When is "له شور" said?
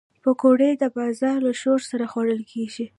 1.47-1.79